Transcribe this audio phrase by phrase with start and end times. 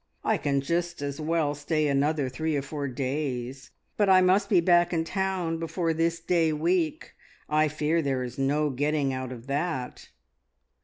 [0.23, 4.59] I can just as well stay another three or four days, but I must be
[4.59, 7.13] back in town before this day week.
[7.47, 10.09] I fear there is no getting out of that."